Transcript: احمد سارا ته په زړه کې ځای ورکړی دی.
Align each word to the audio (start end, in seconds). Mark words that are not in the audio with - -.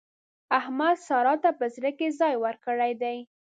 احمد 0.59 0.97
سارا 1.07 1.33
ته 1.43 1.49
په 1.59 1.65
زړه 1.75 1.91
کې 1.97 2.07
ځای 2.19 2.33
ورکړی 2.43 2.91
دی. 3.01 3.17